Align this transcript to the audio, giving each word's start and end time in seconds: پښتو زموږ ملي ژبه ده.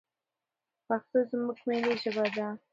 پښتو 0.87 1.17
زموږ 1.29 1.57
ملي 1.67 1.95
ژبه 2.03 2.25
ده. 2.35 2.47